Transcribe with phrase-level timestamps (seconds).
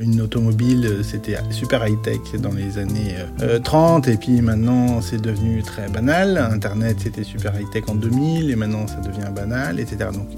[0.00, 3.14] Une automobile, c'était super high-tech dans les années
[3.62, 6.38] 30 et puis maintenant c'est devenu très banal.
[6.38, 10.08] Internet, c'était super high-tech en 2000 et maintenant ça devient banal, etc.
[10.12, 10.28] Donc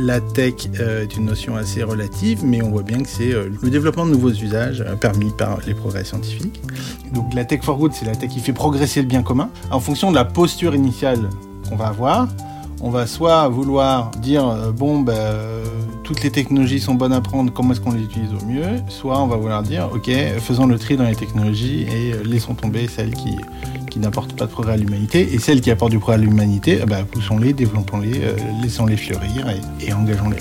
[0.00, 4.06] la tech est une notion assez relative, mais on voit bien que c'est le développement
[4.06, 6.60] de nouveaux usages permis par les progrès scientifiques.
[7.14, 9.78] Donc la tech for good, c'est la tech qui fait progresser le bien commun en
[9.78, 11.30] fonction de la posture initiale
[11.68, 12.26] qu'on va avoir
[12.80, 15.14] on va soit vouloir dire euh, bon ben
[16.06, 19.20] toutes les technologies sont bonnes à prendre, comment est-ce qu'on les utilise au mieux, soit
[19.20, 22.86] on va vouloir dire ok faisons le tri dans les technologies et euh, laissons tomber
[22.86, 23.36] celles qui,
[23.90, 26.78] qui n'apportent pas de progrès à l'humanité et celles qui apportent du progrès à l'humanité,
[26.80, 28.20] eh ben, poussons-les, développons-les,
[28.62, 30.38] laissons-les fleurir et, et engageons-les.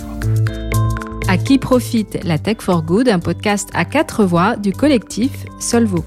[1.28, 6.06] À qui profite la Tech for Good, un podcast à quatre voix du collectif Solvo.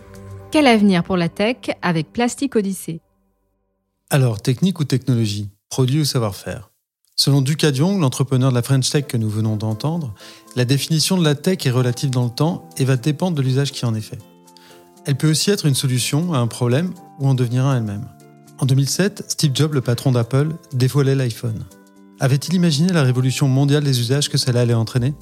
[0.52, 3.00] Quel avenir pour la tech avec Plastic Odyssée?
[4.10, 5.50] Alors, technique ou technologie?
[5.68, 6.70] Produit ou savoir-faire?
[7.20, 10.14] Selon Duca Diong, l'entrepreneur de la French Tech que nous venons d'entendre,
[10.54, 13.72] la définition de la tech est relative dans le temps et va dépendre de l'usage
[13.72, 14.20] qui en est fait.
[15.04, 18.06] Elle peut aussi être une solution à un problème ou en devenir un elle-même.
[18.60, 21.64] En 2007, Steve Jobs, le patron d'Apple, dévoilait l'iPhone.
[22.20, 25.12] Avait-il imaginé la révolution mondiale des usages que cela allait entraîner?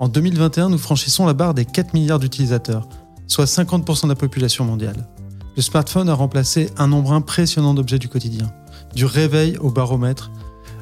[0.00, 2.88] En 2021, nous franchissons la barre des 4 milliards d'utilisateurs,
[3.28, 5.06] soit 50% de la population mondiale.
[5.54, 8.52] Le smartphone a remplacé un nombre impressionnant d'objets du quotidien
[8.94, 10.30] du réveil au baromètre,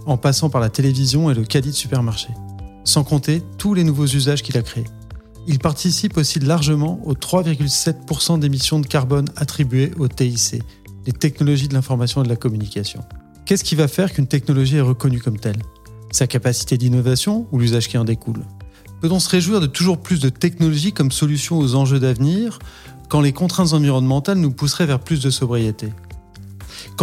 [0.06, 2.28] en passant par la télévision et le caddie de supermarché.
[2.84, 4.86] Sans compter tous les nouveaux usages qu'il a créés.
[5.47, 10.62] Il participe aussi largement aux 3,7% d'émissions de carbone attribuées au TIC,
[11.06, 13.00] les technologies de l'information et de la communication.
[13.45, 15.61] Qu'est-ce qui va faire qu'une technologie est reconnue comme telle?
[16.12, 18.45] Sa capacité d'innovation ou l'usage qui en découle?
[19.00, 22.61] Peut-on se réjouir de toujours plus de technologies comme solution aux enjeux d'avenir
[23.08, 25.89] quand les contraintes environnementales nous pousseraient vers plus de sobriété?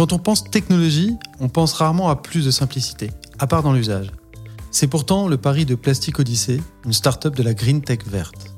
[0.00, 4.10] Quand on pense technologie, on pense rarement à plus de simplicité, à part dans l'usage.
[4.70, 8.54] C'est pourtant le pari de Plastic Odyssey, une start-up de la green tech verte.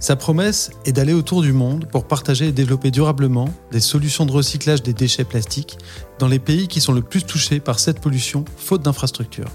[0.00, 4.32] Sa promesse est d'aller autour du monde pour partager et développer durablement des solutions de
[4.32, 5.76] recyclage des déchets plastiques
[6.18, 9.52] dans les pays qui sont le plus touchés par cette pollution faute d'infrastructures.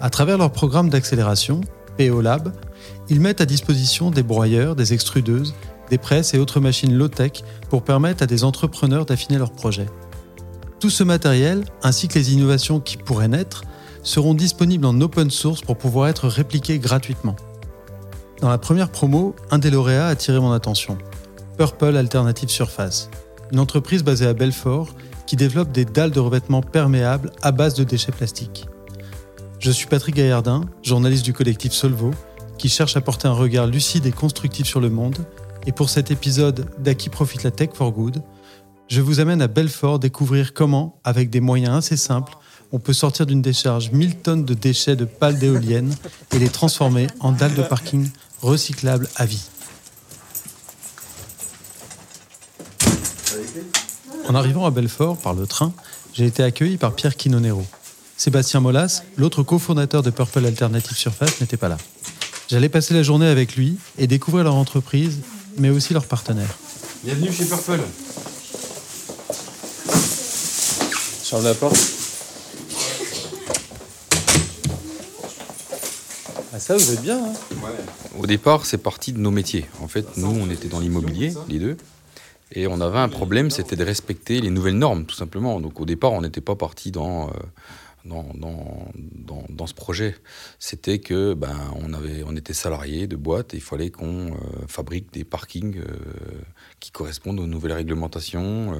[0.00, 1.62] À travers leur programme d'accélération,
[1.98, 2.52] PO Lab,
[3.08, 5.52] ils mettent à disposition des broyeurs, des extrudeuses,
[5.90, 9.88] des presses et autres machines low-tech pour permettre à des entrepreneurs d'affiner leurs projets.
[10.84, 13.64] Tout ce matériel, ainsi que les innovations qui pourraient naître,
[14.02, 17.36] seront disponibles en open source pour pouvoir être répliqués gratuitement.
[18.42, 20.98] Dans la première promo, un des lauréats a attiré mon attention.
[21.56, 23.08] Purple Alternative Surface,
[23.50, 24.90] une entreprise basée à Belfort
[25.26, 28.66] qui développe des dalles de revêtement perméables à base de déchets plastiques.
[29.60, 32.10] Je suis Patrick Gaillardin, journaliste du collectif Solvo,
[32.58, 35.16] qui cherche à porter un regard lucide et constructif sur le monde.
[35.66, 38.22] Et pour cet épisode d'À qui profite la tech for good,
[38.88, 42.34] je vous amène à Belfort découvrir comment, avec des moyens assez simples,
[42.72, 45.94] on peut sortir d'une décharge 1000 tonnes de déchets de pales d'éoliennes
[46.32, 49.46] et les transformer en dalles de parking recyclables à vie.
[54.28, 55.72] En arrivant à Belfort par le train,
[56.12, 57.64] j'ai été accueilli par Pierre Quinonero.
[58.16, 61.76] Sébastien Molas, l'autre cofondateur de Purple Alternative Surface, n'était pas là.
[62.48, 65.20] J'allais passer la journée avec lui et découvrir leur entreprise,
[65.58, 66.58] mais aussi leurs partenaires.
[67.02, 67.80] Bienvenue chez Purple.
[76.52, 77.24] Ah ça, vous êtes bien.
[77.24, 77.32] Hein
[78.16, 79.66] Au départ, c'est parti de nos métiers.
[79.82, 81.76] En fait, nous, on était dans l'immobilier, les deux.
[82.52, 85.60] Et on avait un problème, c'était de respecter les nouvelles normes, tout simplement.
[85.60, 87.32] Donc au départ, on n'était pas parti dans, euh,
[88.04, 90.14] dans, dans, dans, ce projet.
[90.58, 94.36] C'était que ben, on, avait, on était salarié de boîte et il fallait qu'on euh,
[94.68, 96.40] fabrique des parkings euh,
[96.80, 98.78] qui correspondent aux nouvelles réglementations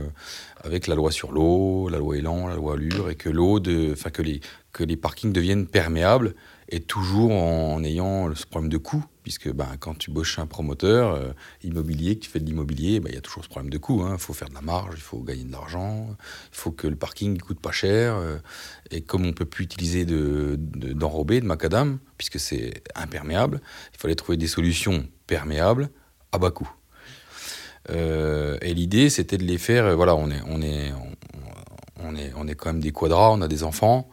[0.63, 3.61] avec la loi sur l'eau, la loi Elan, la loi Allure, et que l'eau,
[3.93, 4.41] enfin que les,
[4.73, 6.35] que les parkings deviennent perméables
[6.69, 11.15] et toujours en, ayant ce problème de coût puisque ben, quand tu bosses un promoteur
[11.15, 13.79] euh, immobilier, que tu fais de l'immobilier, ben, il y a toujours ce problème de
[13.79, 14.05] coût.
[14.07, 14.19] Il hein.
[14.19, 16.09] faut faire de la marge, il faut gagner de l'argent,
[16.53, 18.15] il faut que le parking ne coûte pas cher.
[18.17, 18.37] Euh,
[18.91, 23.63] et comme on ne peut plus utiliser d'enrobé, de, de, macadam, puisque c'est imperméable,
[23.95, 25.89] il fallait trouver des solutions perméables
[26.31, 26.71] à bas coût.
[27.91, 29.97] Euh, et l'idée, c'était de les faire.
[29.97, 30.93] Voilà, on est,
[32.17, 34.09] est, on est quand même des quadras, on a des enfants.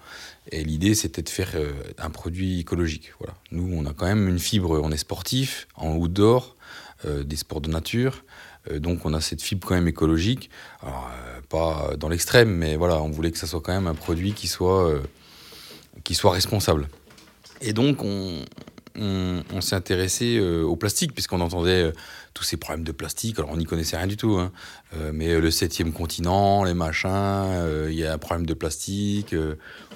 [0.52, 3.14] Et l'idée, c'était de faire euh, un produit écologique.
[3.20, 3.36] Voilà.
[3.52, 6.56] Nous, on a quand même une fibre, on est sportif, en outdoor,
[7.06, 8.24] euh, des sports de nature.
[8.70, 10.50] Euh, donc, on a cette fibre quand même écologique.
[10.82, 11.12] Alors,
[11.50, 14.48] pas dans l'extrême, mais voilà, on voulait que ça soit quand même un produit qui
[14.48, 14.94] soit,
[16.04, 16.88] qui soit responsable.
[17.60, 18.42] Et donc, on,
[19.00, 21.92] on, s'est intéressé euh, au plastique, puisqu'on entendait euh,
[22.34, 23.40] tous ces problèmes de plastique.
[23.40, 24.38] Alors, on n'y connaissait rien du tout.
[24.38, 24.52] hein.
[24.96, 29.36] Euh, mais le septième continent, les machins, il y a un problème de plastique.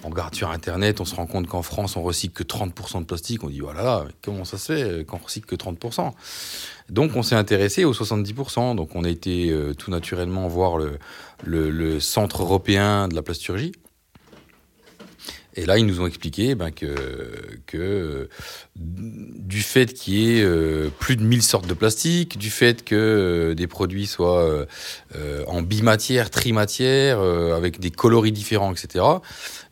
[0.04, 3.06] on regarde sur Internet, on se rend compte qu'en France, on recycle que 30% de
[3.06, 3.44] plastique.
[3.44, 6.12] On dit, voilà, là, mais comment ça se fait qu'on recycle que 30%
[6.90, 8.76] Donc, on s'est intéressé aux 70%.
[8.76, 11.00] Donc, on a été tout naturellement voir le,
[11.46, 13.74] le Centre européen de la plasturgie.
[15.58, 16.96] Et là, ils nous ont expliqué ben, que,
[17.66, 18.30] que euh,
[18.76, 22.96] du fait qu'il y ait euh, plus de 1000 sortes de plastique, du fait que
[22.96, 24.66] euh, des produits soient
[25.48, 29.06] en bimatière, trimatière, avec des coloris différents, etc.,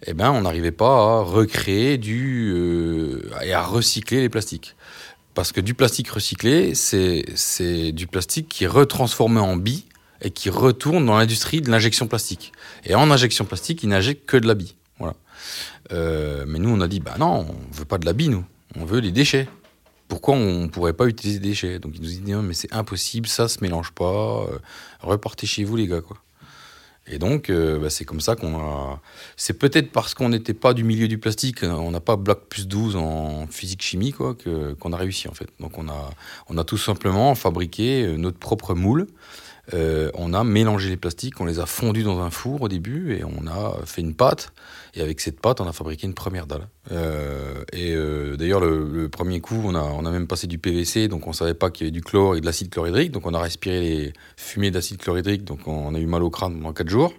[0.05, 4.75] eh ben, on n'arrivait pas à recréer du, et à recycler les plastiques.
[5.33, 9.85] Parce que du plastique recyclé, c'est du plastique qui est retransformé en billes
[10.21, 12.53] et qui retourne dans l'industrie de l'injection plastique.
[12.85, 14.75] Et en injection plastique, ils n'injectent que de la bille.
[15.91, 18.45] Euh, mais nous, on a dit, bah non, on veut pas de la bille, nous.
[18.75, 19.47] On veut les déchets.
[20.07, 21.79] Pourquoi on ne pourrait pas utiliser des déchets?
[21.79, 24.45] Donc ils nous dit, non, mais c'est impossible, ça se mélange pas.
[24.49, 24.59] euh,
[25.01, 26.17] repartez chez vous, les gars, quoi.
[27.05, 29.01] Et donc, euh, bah, c'est comme ça qu'on a.
[29.35, 32.67] C'est peut-être parce qu'on n'était pas du milieu du plastique, on n'a pas Black plus
[32.67, 34.35] 12 en physique-chimie, quoi,
[34.79, 35.49] qu'on a réussi, en fait.
[35.59, 36.11] Donc, on a,
[36.47, 39.07] on a tout simplement fabriqué euh, notre propre moule.
[39.73, 43.15] Euh, on a mélangé les plastiques, on les a fondus dans un four au début
[43.15, 44.51] et on a fait une pâte.
[44.93, 46.67] Et avec cette pâte, on a fabriqué une première dalle.
[46.91, 50.57] Euh, et euh, d'ailleurs, le, le premier coup, on a, on a même passé du
[50.57, 53.11] PVC, donc on savait pas qu'il y avait du chlore et de l'acide chlorhydrique.
[53.11, 56.57] Donc on a respiré les fumées d'acide chlorhydrique, donc on a eu mal au crâne
[56.57, 57.13] pendant 4 jours.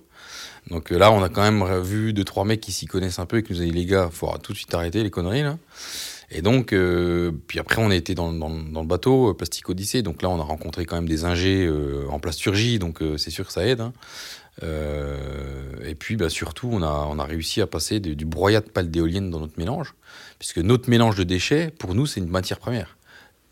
[0.71, 3.39] Donc là, on a quand même vu deux trois mecs qui s'y connaissent un peu
[3.39, 5.59] et qui nous ont dit les gars, faut tout de suite arrêter les conneries là.
[6.31, 10.03] Et donc, euh, puis après, on a été dans, dans- le bateau euh, Plastique Odyssée.
[10.03, 13.31] Donc là, on a rencontré quand même des ingés euh, en plasturgie, donc euh, c'est
[13.31, 13.81] sûr que ça aide.
[13.81, 13.93] hein.
[14.63, 19.41] Et puis, bah, surtout, on a, réussi à passer du broyat de pales d'éoliennes dans
[19.41, 19.95] notre mélange,
[20.39, 22.97] puisque notre mélange de déchets, pour nous, c'est une matière première.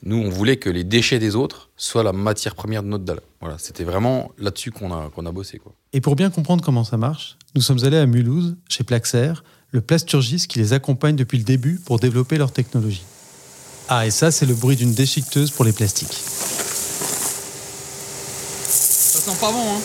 [0.04, 3.20] Nous, on voulait que les déchets des autres soient la matière première de notre dalle.
[3.40, 5.60] Voilà, c'était vraiment là-dessus qu'on a, bossé.
[5.92, 9.32] Et pour bien comprendre comment ça marche, nous sommes allés à Mulhouse, chez Plaxer,
[9.72, 13.02] le plasturgiste qui les accompagne depuis le début pour développer leur technologie.
[13.88, 16.18] Ah, et ça, c'est le bruit d'une déchiqueteuse pour les plastiques.
[18.68, 19.80] Ça sent pas bon, hein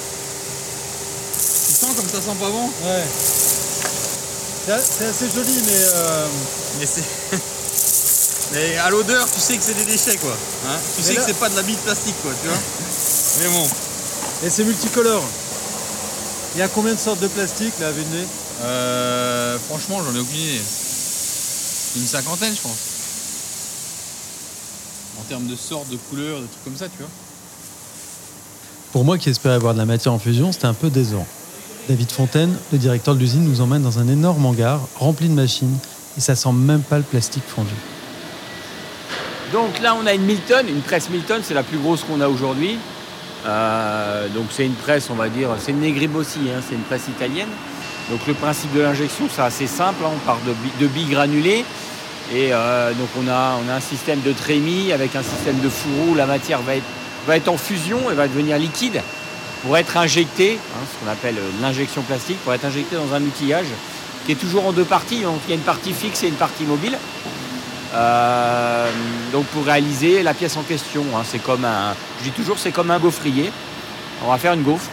[1.34, 3.04] Tu sens comme ça sent pas bon Ouais.
[4.80, 5.72] C'est assez joli, mais.
[5.96, 6.28] euh,
[6.80, 7.04] Mais c'est.
[8.54, 10.32] Mais à l'odeur, tu sais que c'est des déchets, quoi.
[10.68, 12.48] Hein tu Mais sais là- que c'est pas de la bille de plastique, quoi, tu
[12.48, 12.58] vois
[13.42, 13.68] Mais bon.
[14.46, 15.24] Et c'est multicolore.
[16.56, 18.28] Il y a combien de sortes de plastique là à vue de nez
[18.62, 20.62] Euh, franchement, j'en ai aucune idée.
[21.96, 22.78] Une cinquantaine, je pense.
[25.20, 27.10] En termes de sortes, de couleurs, de trucs comme ça, tu vois.
[28.92, 31.28] Pour moi qui espérais avoir de la matière en fusion, c'était un peu décevant.
[31.90, 35.78] David Fontaine, le directeur de l'usine, nous emmène dans un énorme hangar rempli de machines
[36.18, 37.74] et ça sent même pas le plastique fondu.
[39.54, 42.28] Donc là, on a une Milton, une presse Milton, c'est la plus grosse qu'on a
[42.28, 42.78] aujourd'hui.
[43.46, 47.08] Euh, donc c'est une presse, on va dire, c'est une Negribossi, hein, c'est une presse
[47.08, 47.48] italienne.
[48.10, 51.10] Donc le principe de l'injection, c'est assez simple, hein, on part de, bi- de billes
[51.10, 51.66] granulées.
[52.34, 55.70] Et euh, donc on a, on a un système de trémie avec un système de
[55.70, 56.86] fourreau où la matière va être,
[57.26, 59.02] va être en fusion et va devenir liquide
[59.64, 63.22] pour être injectée, hein, ce qu'on appelle euh, l'injection plastique, pour être injectée dans un
[63.22, 63.68] outillage
[64.26, 65.22] qui est toujours en deux parties.
[65.22, 66.98] Donc il y a une partie fixe et une partie mobile.
[67.94, 68.90] Euh,
[69.32, 72.72] donc pour réaliser la pièce en question, hein, c'est comme un, je dis toujours, c'est
[72.72, 73.52] comme un gaufrier.
[74.26, 74.90] On va faire une gaufre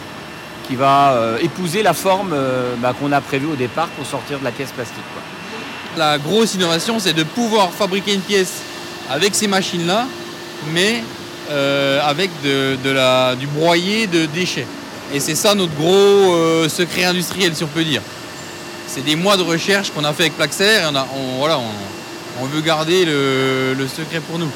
[0.67, 4.39] qui va euh, épouser la forme euh, bah, qu'on a prévue au départ pour sortir
[4.39, 4.95] de la pièce plastique.
[5.97, 8.61] La grosse innovation, c'est de pouvoir fabriquer une pièce
[9.09, 10.07] avec ces machines-là,
[10.73, 11.03] mais
[11.51, 14.67] euh, avec du broyé de déchets.
[15.13, 18.01] Et c'est ça notre gros secret industriel, si on peut dire.
[18.87, 20.97] C'est des mois de recherche qu'on a fait avec Plaxer et
[22.41, 24.51] on, veut garder le secret pour nous.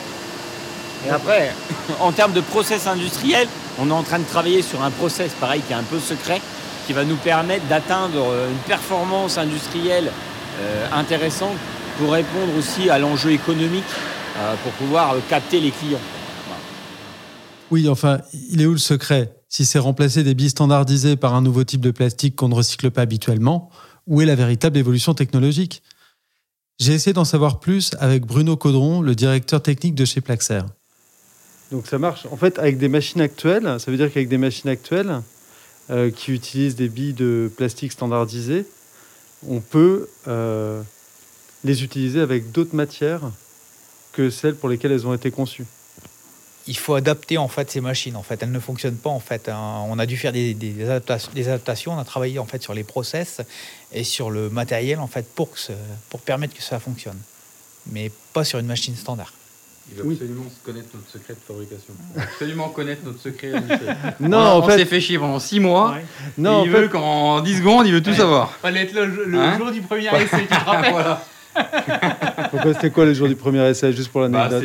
[1.06, 1.54] Et après,
[2.00, 3.48] en termes de process industriel,
[3.80, 6.42] on est en train de travailler sur un process pareil qui est un peu secret,
[6.88, 10.12] qui va nous permettre d'atteindre euh, une performance industrielle
[10.60, 11.56] euh, intéressante
[11.98, 13.84] pour répondre aussi à l'enjeu économique,
[14.38, 16.00] euh, pour pouvoir capter les clients.
[17.72, 18.20] Oui, enfin,
[18.52, 19.36] il est où le secret?
[19.48, 22.90] Si c'est remplacer des billes standardisées par un nouveau type de plastique qu'on ne recycle
[22.90, 23.70] pas habituellement,
[24.08, 25.84] où est la véritable évolution technologique?
[26.80, 30.62] J'ai essayé d'en savoir plus avec Bruno Caudron, le directeur technique de chez Plaxer.
[31.72, 33.80] Donc ça marche en fait avec des machines actuelles.
[33.80, 35.22] Ça veut dire qu'avec des machines actuelles
[35.92, 38.66] euh, qui utilisent des billes de plastique standardisées,
[39.48, 40.82] on peut euh,
[41.64, 43.22] les utiliser avec d'autres matières
[44.14, 45.66] que celles pour lesquelles elles ont été conçues.
[46.66, 48.16] il faut adapter en fait ces machines.
[48.16, 49.48] En fait, elles ne fonctionnent pas en fait.
[49.48, 49.86] hein.
[49.88, 50.56] On a dû faire des,
[50.90, 51.94] adaptations.
[51.94, 53.42] On a travaillé en fait sur les process
[53.92, 55.60] et sur le matériel en fait pour que
[56.10, 57.20] pour permettre que ça fonctionne.
[57.92, 59.34] mais pas sur une machine standard.
[59.92, 61.94] Il veut absolument connaître notre secret de fabrication.
[62.18, 63.52] absolument connaître notre secret.
[64.20, 65.96] Non, on, en on fait- s'est fait chier pendant 6 mois.
[66.38, 68.52] Non, en il fait- veut qu'en 10 secondes, il veut tout savoir.
[68.62, 71.24] Fallait être le, le Hein jour du premier essai, tu te rappelles voilà.
[72.52, 74.64] Pourquoi c'était quoi les jours du premier essai, juste pour Bah, l'anecdote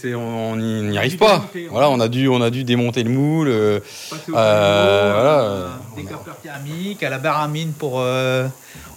[0.00, 1.44] c'est- on n'y arrive pas.
[1.70, 3.48] Voilà, on a dû, on a dû démonter le moule.
[3.48, 6.04] euh, Passer au Euh, voilà, euh, des
[6.42, 8.46] thermiques, à la baramine pour euh,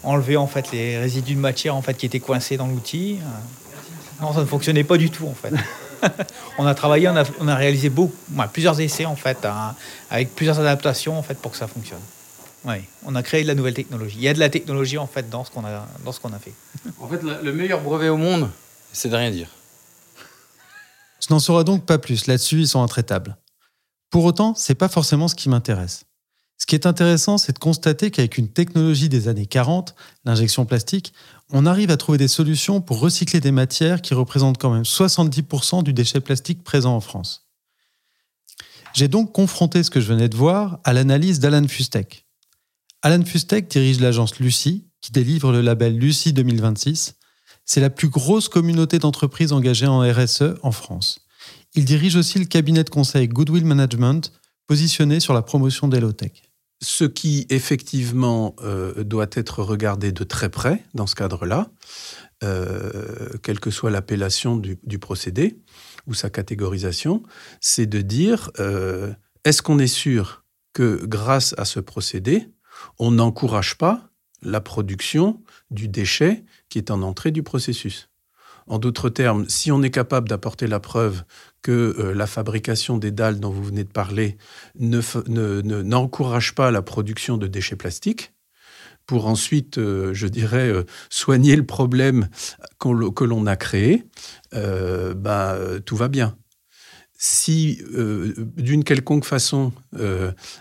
[0.04, 3.20] enlever en fait les résidus de matière en fait qui étaient coincés dans l'outil.
[4.22, 5.54] Non, ça ne fonctionnait pas du tout en fait.
[6.58, 9.76] on a travaillé, on a, on a réalisé beaucoup, ouais, plusieurs essais en fait, hein,
[10.10, 12.02] avec plusieurs adaptations en fait pour que ça fonctionne.
[12.66, 14.18] Ouais, on a créé de la nouvelle technologie.
[14.18, 16.34] Il y a de la technologie en fait dans ce qu'on a, dans ce qu'on
[16.34, 16.54] a fait.
[17.00, 18.50] En fait, le le meilleur brevet au monde,
[18.92, 19.50] c'est de rien dire.
[21.22, 22.28] Je n'en saurai donc pas plus.
[22.28, 23.38] Là-dessus, ils sont intraitables.
[24.10, 26.06] Pour autant, c'est pas forcément ce qui m'intéresse.
[26.58, 29.94] Ce qui est intéressant, c'est de constater qu'avec une technologie des années 40,
[30.26, 31.14] l'injection plastique,
[31.52, 35.84] on arrive à trouver des solutions pour recycler des matières qui représentent quand même 70%
[35.84, 37.48] du déchet plastique présent en France.
[38.94, 42.26] J'ai donc confronté ce que je venais de voir à l'analyse d'Alan Fustek.
[43.02, 47.16] Alan Fustek dirige l'agence Lucie, qui délivre le label Lucie 2026.
[47.64, 51.20] C'est la plus grosse communauté d'entreprises engagées en RSE en France.
[51.76, 54.34] Il dirige aussi le cabinet de conseil Goodwill Management,
[54.66, 56.02] positionné sur la promotion des.
[56.82, 61.72] Ce qui effectivement euh, doit être regardé de très près dans ce cadre-là,
[62.44, 65.58] euh, quelle que soit l'appellation du, procédé
[66.06, 67.24] ou sa catégorisation,
[67.62, 69.12] c'est de dire euh,
[69.44, 70.44] est-ce qu'on est sûr
[70.74, 72.48] que grâce à ce procédé,
[73.00, 74.10] on n'encourage pas
[74.44, 75.42] la production
[75.72, 78.10] du déchet qui est en entrée du processus?
[78.68, 81.24] En d'autres termes, si on est capable d'apporter la preuve
[81.62, 84.38] que euh, la fabrication des dalles dont vous venez de parler
[84.78, 88.34] n'encourage pas la production de déchets plastiques,
[89.06, 92.28] pour ensuite, euh, je dirais, euh, soigner le problème
[92.80, 94.04] que l'on a créé,
[94.52, 96.38] bah, tout va bien.
[97.20, 97.82] Si,
[98.58, 99.74] d'une quelconque façon,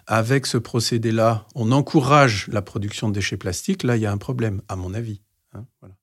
[0.07, 4.17] avec ce procédé-là, on encourage la production de déchets plastiques, là, il y a un
[4.17, 5.21] problème, à mon avis.
[5.53, 5.95] hein, voilà.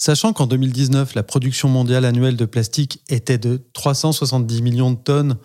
[0.00, 5.36] Sachant qu'en 2019, la production mondiale annuelle de plastique était de 370 millions de tonnes,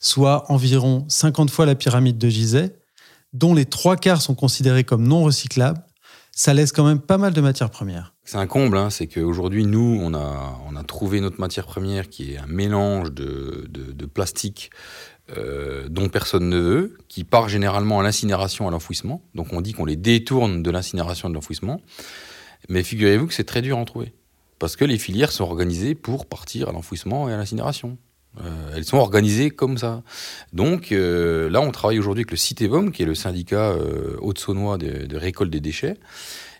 [0.00, 2.74] soit environ 50 fois la pyramide de Gizeh,
[3.32, 5.82] dont les trois quarts sont considérés comme non recyclables,
[6.30, 8.14] ça laisse quand même pas mal de matières premières.
[8.24, 12.38] C'est un comble, hein, c'est qu'aujourd'hui, nous, on a, trouvé notre matière première qui est
[12.38, 14.70] un mélange de plastique
[15.38, 19.22] euh, dont personne ne veut, qui part généralement à l'incinération, à l'enfouissement.
[19.34, 21.80] Donc on dit qu'on les détourne de l'incinération et de l'enfouissement.
[22.68, 24.12] Mais figurez-vous que c'est très dur à en trouver.
[24.58, 27.98] Parce que les filières sont organisées pour partir à l'enfouissement et à l'incinération.
[28.40, 30.02] Euh, elles sont organisées comme ça.
[30.52, 34.78] Donc euh, là, on travaille aujourd'hui avec le CITEVOM, qui est le syndicat euh, haute-saunois
[34.78, 35.96] de, de récolte des déchets.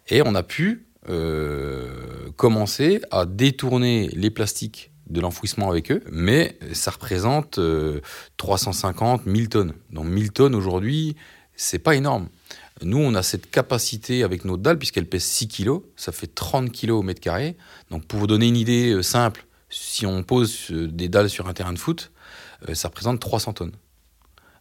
[0.08, 6.56] Et on a pu euh, commencer à détourner les plastiques de l'enfouissement avec eux, mais
[6.74, 8.00] ça représente euh,
[8.36, 9.72] 350, 1000 tonnes.
[9.90, 11.16] Donc 1000 tonnes aujourd'hui,
[11.56, 12.28] c'est pas énorme.
[12.84, 16.70] Nous, on a cette capacité avec nos dalles, puisqu'elles pèsent 6 kilos, ça fait 30
[16.70, 17.56] kilos au mètre carré.
[17.90, 21.48] Donc pour vous donner une idée euh, simple, si on pose euh, des dalles sur
[21.48, 22.12] un terrain de foot,
[22.68, 23.72] euh, ça représente 300 tonnes.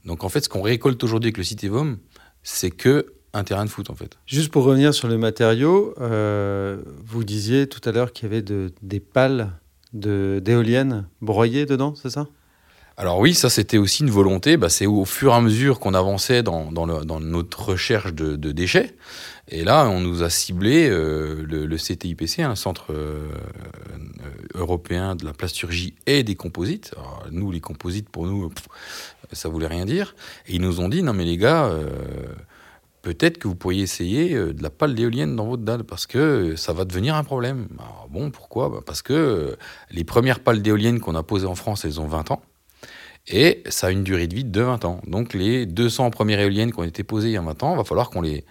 [0.06, 1.98] Donc en fait, ce qu'on récolte aujourd'hui avec le Citévom,
[2.44, 4.18] c'est que un terrain de foot en fait.
[4.25, 5.94] Juste pour revenir sur le matériau,
[7.06, 9.54] vous disiez tout à l'heure qu'il y avait de- des pales
[9.94, 12.28] d'éoliennes broyées dedans, c'est ça?
[12.98, 14.57] Alors oui, ça c'était aussi une volonté.
[14.57, 18.95] Bah, c'est au fur et à mesure qu'on avançait dans, notre recherche de, déchets.
[19.48, 23.27] Et là, on nous a ciblé euh, le, CTIPC, un centre euh,
[23.93, 26.93] euh, européen de la plasturgie et des composites.
[27.31, 28.51] Nous, les composites, pour nous,
[29.31, 30.15] ça voulait rien dire.
[30.48, 31.71] Et ils nous ont dit, non mais les gars,
[33.01, 36.71] peut-être que vous pourriez essayer de la pale d'éolienne dans votre dalle, parce que ça
[36.71, 37.67] va devenir un problème.
[37.79, 38.69] Alors, bon, pourquoi?
[38.69, 39.57] Bah, Parce que
[39.89, 42.41] les premières pales d'éoliennes qu'on a posées en France, elles ont 20 ans.
[43.28, 45.01] Et ça a une durée de vie de 20 ans.
[45.06, 47.78] Donc les 200 premières éoliennes qui ont été posées il y a 20 ans, il
[47.78, 48.46] va falloir qu'on les,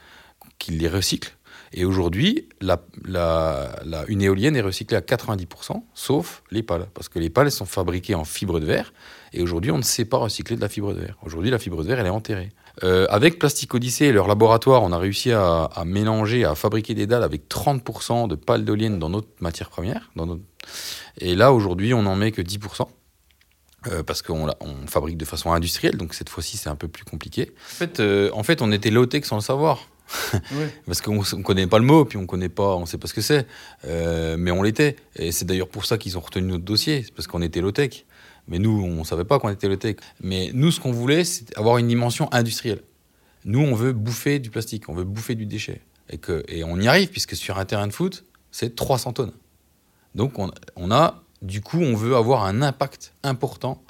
[0.58, 1.36] qu'ils les recyclent.
[1.72, 2.82] Et aujourd'hui, la,
[4.08, 6.88] une éolienne est recyclée à 90%, sauf les pales.
[6.94, 8.92] Parce que les pales sont fabriquées en fibre de verre.
[9.32, 11.16] Et aujourd'hui, on ne sait pas recycler de la fibre de verre.
[11.22, 12.48] Aujourd'hui, la fibre de verre, elle est enterrée.
[12.82, 17.06] Euh, avec Plastic Odyssey et leur laboratoire, on a réussi à, mélanger, à fabriquer des
[17.06, 20.10] dalles avec 30% de pales d'éolienne dans notre matière première.
[21.18, 22.88] Et là, aujourd'hui, on n'en met que 10%.
[23.86, 27.04] Euh, parce qu'on on fabrique de façon industrielle, donc cette fois-ci c'est un peu plus
[27.04, 27.52] compliqué.
[27.56, 29.88] En fait, euh, en fait on était low-tech sans le savoir.
[30.86, 33.14] Parce qu'on ne connaît pas le mot, puis on connaît pas, on sait pas ce
[33.14, 33.46] que c'est.
[33.84, 34.96] Euh, mais on l'était.
[35.14, 38.06] Et c'est d'ailleurs pour ça qu'ils ont retenu notre dossier, c'est parce qu'on était low-tech.
[38.48, 39.96] Mais nous, on savait pas qu'on était low-tech.
[40.20, 42.82] Mais nous, ce qu'on voulait, c'est avoir une dimension industrielle.
[43.44, 45.80] Nous, on veut bouffer du plastique, on veut bouffer du déchet.
[46.08, 49.32] Et, que, et on y arrive, puisque sur un terrain de foot, c'est 300 tonnes.
[50.16, 53.82] Donc on, on a, du coup, on veut avoir un impact important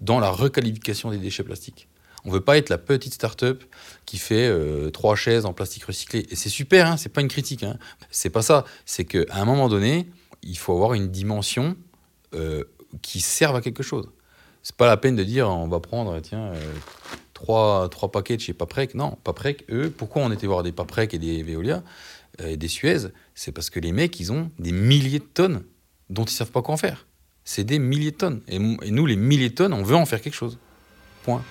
[0.00, 1.88] dans la requalification des déchets plastiques.
[2.24, 3.64] On veut pas être la petite start-up
[4.06, 6.26] qui fait euh, trois chaises en plastique recyclé.
[6.30, 7.62] Et c'est super, hein, c'est pas une critique.
[7.62, 7.78] Hein.
[8.10, 8.64] C'est pas ça.
[8.86, 10.08] C'est qu'à un moment donné,
[10.42, 11.76] il faut avoir une dimension
[12.34, 12.64] euh,
[13.02, 14.08] qui serve à quelque chose.
[14.62, 16.72] C'est pas la peine de dire on va prendre tiens euh,
[17.34, 18.94] trois, trois paquets de chez Paprec.
[18.94, 21.82] Non, Paprec, eux, pourquoi on était voir des Paprec et des Veolia
[22.38, 23.08] et des Suez?
[23.34, 25.62] C'est parce que les mecs, ils ont des milliers de tonnes
[26.10, 27.06] dont ils savent pas quoi en faire.
[27.44, 28.40] C'est des milliers de tonnes.
[28.48, 30.58] Et, et nous, les milliers de tonnes, on veut en faire quelque chose.
[31.24, 31.42] Point.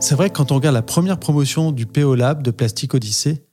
[0.00, 3.46] C'est vrai que quand on regarde la première promotion du PO Lab de Plastique Odyssée,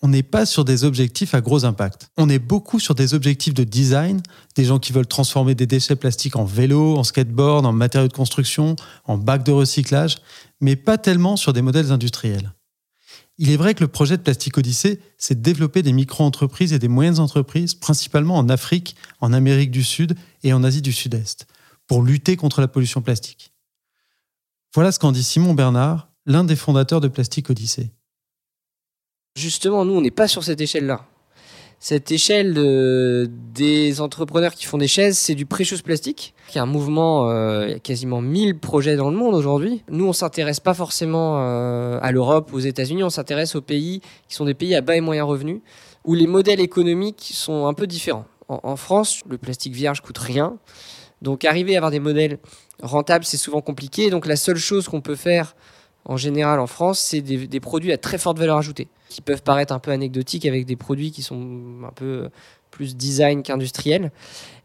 [0.00, 2.10] on n'est pas sur des objectifs à gros impact.
[2.16, 4.22] On est beaucoup sur des objectifs de design,
[4.54, 8.12] des gens qui veulent transformer des déchets plastiques en vélo, en skateboard, en matériaux de
[8.12, 10.18] construction, en bacs de recyclage,
[10.60, 12.52] mais pas tellement sur des modèles industriels.
[13.38, 16.80] Il est vrai que le projet de Plastique Odyssée, c'est de développer des micro-entreprises et
[16.80, 21.46] des moyennes entreprises, principalement en Afrique, en Amérique du Sud et en Asie du Sud-Est,
[21.86, 23.52] pour lutter contre la pollution plastique.
[24.74, 27.92] Voilà ce qu'en dit Simon Bernard, l'un des fondateurs de Plastique Odyssée.
[29.36, 31.06] Justement, nous, on n'est pas sur cette échelle-là.
[31.80, 36.60] Cette échelle de- des entrepreneurs qui font des chaises, c'est du precious plastique, qui est
[36.60, 39.84] un mouvement, euh, il y a quasiment 1000 projets dans le monde aujourd'hui.
[39.88, 44.34] Nous, on s'intéresse pas forcément euh, à l'Europe, aux États-Unis, on s'intéresse aux pays qui
[44.34, 45.60] sont des pays à bas et moyens revenus,
[46.04, 48.24] où les modèles économiques sont un peu différents.
[48.48, 50.56] En, France, le plastique vierge coûte rien,
[51.22, 52.38] donc arriver à avoir des modèles
[52.82, 54.08] rentables, c'est souvent compliqué.
[54.10, 55.54] Donc la seule chose qu'on peut faire
[56.06, 59.72] en général en France, c'est des produits à très forte valeur ajoutée, qui peuvent paraître
[59.72, 62.28] un peu anecdotiques avec des produits qui sont un peu
[62.70, 64.12] plus design qu'industriels.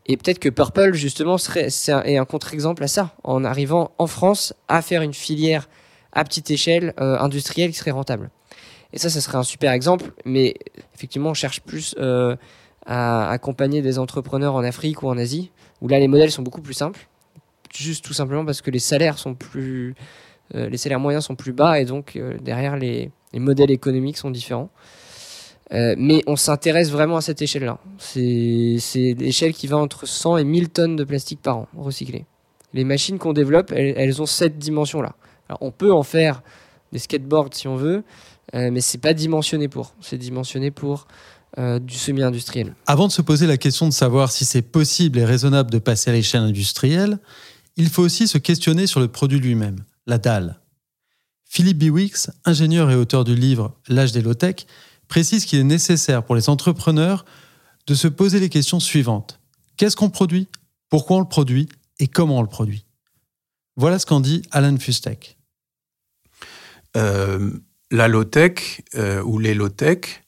[0.05, 1.67] Et peut-être que Purple, justement, serait,
[2.05, 5.69] est un contre-exemple à ça, en arrivant en France à faire une filière
[6.11, 8.29] à petite échelle euh, industrielle qui serait rentable.
[8.91, 10.55] Et ça, ça serait un super exemple, mais
[10.93, 12.35] effectivement, on cherche plus euh,
[12.85, 16.61] à accompagner des entrepreneurs en Afrique ou en Asie, où là, les modèles sont beaucoup
[16.61, 17.07] plus simples,
[17.73, 19.95] juste tout simplement parce que les salaires sont plus
[20.55, 24.17] euh, les salaires moyens sont plus bas et donc euh, derrière les, les modèles économiques
[24.17, 24.69] sont différents.
[25.73, 27.79] Euh, mais on s'intéresse vraiment à cette échelle-là.
[27.97, 32.25] C'est l'échelle qui va entre 100 et 1000 tonnes de plastique par an recyclé.
[32.73, 35.15] Les machines qu'on développe, elles, ont cette dimension-là.
[35.61, 36.41] On peut en faire
[36.91, 38.03] des skateboards si on veut,
[38.55, 39.93] euh, mais c'est pas dimensionné pour.
[40.01, 41.07] C'est dimensionné pour
[41.59, 42.75] euh, du semi-industriel.
[42.87, 46.09] Avant de se poser la question de savoir si c'est possible et raisonnable de passer
[46.09, 47.19] à l'échelle industrielle,
[47.77, 50.59] il faut aussi se questionner sur le produit lui-même, la dalle.
[51.55, 54.65] Philippe Biwix, ingénieur et auteur du livre L'âge des low-tech,
[55.07, 57.25] précise qu'il est nécessaire pour les entrepreneurs
[57.85, 59.39] de se poser les questions suivantes.
[59.77, 60.47] Qu'est-ce qu'on produit?
[60.89, 61.69] Pourquoi on le produit?
[61.99, 62.87] Et comment on le produit?
[63.75, 65.37] Voilà ce qu'en dit Alan Fustek.
[66.97, 67.51] Euh,
[67.91, 70.23] la low-tech euh, ou les low-tech,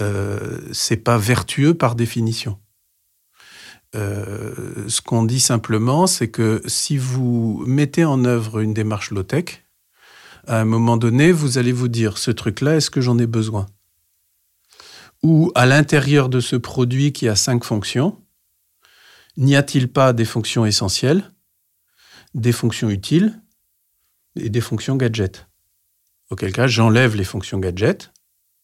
[0.00, 2.56] euh, c'est pas vertueux par définition.
[3.96, 9.64] Euh, ce qu'on dit simplement, c'est que si vous mettez en œuvre une démarche low-tech,
[10.48, 13.66] à un moment donné, vous allez vous dire ce truc-là, est-ce que j'en ai besoin?
[15.22, 18.18] Ou à l'intérieur de ce produit qui a cinq fonctions,
[19.36, 21.30] n'y a-t-il pas des fonctions essentielles,
[22.34, 23.42] des fonctions utiles
[24.36, 25.46] et des fonctions gadgets?
[26.30, 28.10] Auquel cas, j'enlève les fonctions gadgets.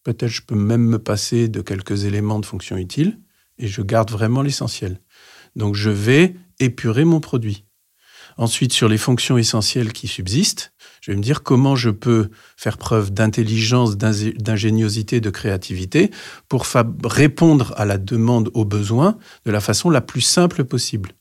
[0.05, 3.21] Peut-être je peux même me passer de quelques éléments de fonctions utiles
[3.59, 5.01] et je garde vraiment l'essentiel.
[5.55, 7.67] Donc je vais épurer mon produit.
[8.37, 12.79] Ensuite, sur les fonctions essentielles qui subsistent, je vais me dire comment je peux faire
[12.79, 16.11] preuve d'intelligence, d'ingé- d'ingéniosité, de créativité
[16.49, 16.67] pour
[17.05, 21.13] répondre à la demande, aux besoins de la façon la plus simple possible.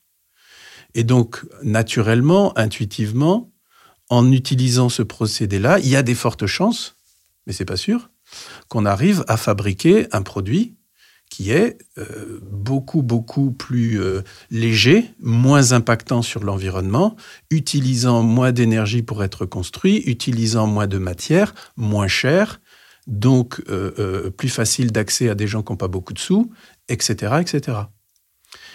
[0.95, 3.51] Et donc, naturellement, intuitivement,
[4.09, 6.95] en utilisant ce procédé-là, il y a des fortes chances,
[7.45, 8.09] mais c'est pas sûr,
[8.67, 10.75] qu'on arrive à fabriquer un produit
[11.33, 17.15] qui est euh, beaucoup, beaucoup plus euh, léger, moins impactant sur l'environnement,
[17.49, 22.61] utilisant moins d'énergie pour être construit, utilisant moins de matière, moins cher,
[23.07, 26.51] donc euh, plus facile d'accès à des gens qui n'ont pas beaucoup de sous,
[26.87, 27.79] etc., etc.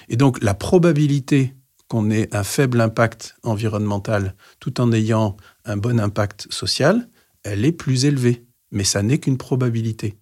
[0.09, 1.55] Et donc la probabilité
[1.87, 7.09] qu'on ait un faible impact environnemental tout en ayant un bon impact social,
[7.45, 8.47] elle est plus élevée.
[8.73, 10.19] Mais ça n'est qu'une probabilité.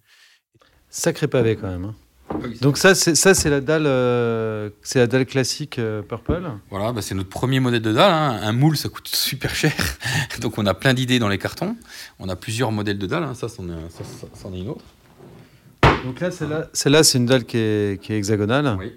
[0.91, 1.85] Sacré pavé quand même.
[1.85, 1.95] hein.
[2.61, 6.43] Donc ça, c'est ça, c'est la dalle, euh, c'est la dalle classique euh, Purple.
[6.69, 8.11] Voilà, bah, c'est notre premier modèle de dalle.
[8.11, 8.39] hein.
[8.41, 9.73] Un moule, ça coûte super cher.
[10.41, 11.75] Donc on a plein d'idées dans les cartons.
[12.19, 13.23] On a plusieurs modèles de dalle.
[13.23, 13.33] hein.
[13.33, 14.83] Ça, c'en est, un- ça, ça- c'en est une autre.
[16.03, 18.91] Donc là, celle-là, celle-là, c'est une dalle qui est, qui est hexagonale, Oui.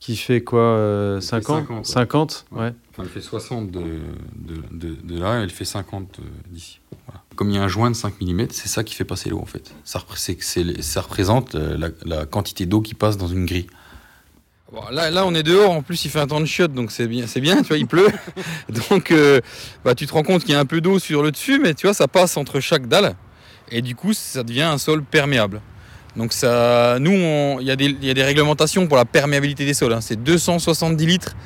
[0.00, 2.72] qui fait quoi euh, Elle fait 50 50, 50 ouais.
[2.90, 6.80] Enfin, elle fait 60 de, de, de, de là, elle fait 50 euh, d'ici.
[7.36, 9.38] Comme il y a un joint de 5 mm, c'est ça qui fait passer l'eau
[9.40, 9.72] en fait.
[9.84, 9.98] Ça,
[11.00, 13.66] représente euh, la, quantité d'eau qui passe dans une grille.
[14.90, 15.70] Là, là, on est dehors.
[15.70, 17.58] En plus, il fait un temps de chiotte, donc c'est bien, c'est bien.
[17.62, 18.08] Tu vois, il pleut,
[18.90, 19.40] donc euh,
[19.84, 21.72] bah, tu te rends compte qu'il y a un peu d'eau sur le dessus, mais
[21.74, 23.14] tu vois, ça passe entre chaque dalle,
[23.70, 25.60] et du coup, ça devient un sol perméable.
[26.16, 27.12] Donc ça, nous,
[27.60, 29.92] il y, a des- il y a des réglementations pour la perméabilité des sols.
[29.92, 30.00] hein.
[30.00, 31.36] C'est 270 litres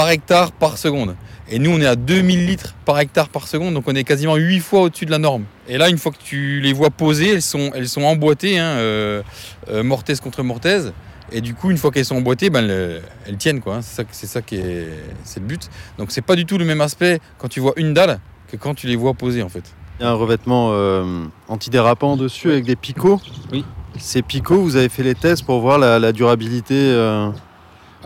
[0.00, 1.14] par hectare par seconde.
[1.50, 4.36] Et nous, on est à 2000 litres par hectare par seconde, donc on est quasiment
[4.36, 5.44] 8 fois au-dessus de la norme.
[5.68, 8.64] Et là, une fois que tu les vois posées, elles sont, elles sont emboîtées, hein,
[8.78, 9.22] euh,
[9.68, 10.94] euh, mortaise contre mortaise.
[11.32, 13.60] Et du coup, une fois qu'elles sont emboîtées, ben, elles, elles tiennent.
[13.60, 13.74] quoi.
[13.74, 13.82] hein.
[13.82, 14.88] C'est ça, c'est ça qui est,
[15.22, 15.68] c'est le but.
[15.98, 18.72] Donc, c'est pas du tout le même aspect quand tu vois une dalle que quand
[18.74, 19.64] tu les vois posées, en fait.
[19.98, 23.20] Il y a un revêtement euh, antidérapant dessus avec des picots.
[23.52, 23.66] Oui.
[23.98, 26.74] Ces picots, vous avez fait les tests pour voir la, la durabilité.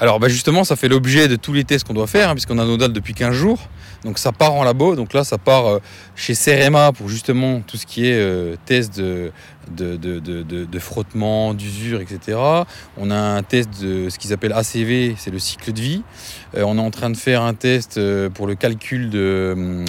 [0.04, 2.58] Alors bah justement, ça fait l'objet de tous les tests qu'on doit faire, hein, puisqu'on
[2.58, 3.70] a nos dalles depuis 15 jours.
[4.04, 4.96] Donc ça part en labo.
[4.96, 5.78] Donc là, ça part euh,
[6.14, 9.32] chez CEREMA pour justement tout ce qui est euh, test de,
[10.78, 12.36] frottement, d'usure, etc.
[12.98, 16.02] On a un test de ce qu'ils appellent ACV, c'est le cycle de vie.
[16.54, 17.98] Euh, on est en train de faire un test
[18.34, 19.86] pour le calcul hum,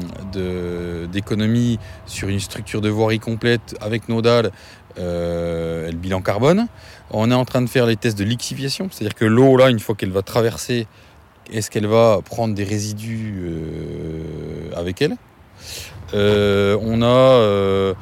[1.11, 4.51] d'économie sur une structure de voirie complète avec nos dalles
[4.97, 6.67] et le bilan carbone.
[7.11, 9.79] On est en train de faire les tests de lixiviation, c'est-à-dire que l'eau, là, une
[9.79, 10.87] fois qu'elle va traverser,
[11.51, 15.15] est-ce qu'elle va prendre des résidus euh, avec elle?
[16.13, 17.93] Euh, on a, euh,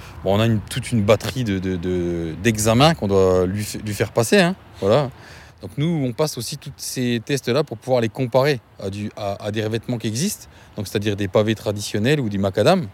[0.69, 4.39] toute une batterie de- de- de- d'examens qu'on doit lui, fa- lui faire passer.
[4.39, 4.55] hein.
[5.61, 8.59] Donc nous, on passe aussi tous ces tests-là pour pouvoir les comparer
[9.15, 12.87] à, des revêtements qui existent, c'est-à-dire des pavés traditionnels ou du macadam,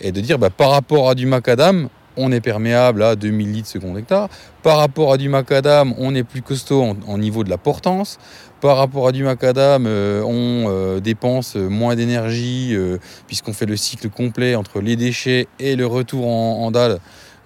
[0.00, 3.68] et de dire bah, par rapport à du macadam, on est perméable à 2000 litres
[3.68, 4.28] seconde hectare.
[4.62, 8.18] Par rapport à du macadam, on est plus costaud en, niveau de la portance.
[8.60, 13.76] Par rapport à du macadam, euh, on euh, dépense moins d'énergie euh, puisqu'on fait le
[13.76, 16.98] cycle complet entre les déchets et le retour en, dalle.